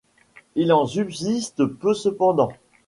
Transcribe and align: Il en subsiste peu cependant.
Il 0.55 0.73
en 0.73 0.87
subsiste 0.87 1.63
peu 1.67 1.93
cependant. 1.93 2.49